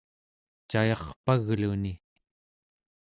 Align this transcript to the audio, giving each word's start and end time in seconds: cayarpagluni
cayarpagluni 0.69 1.93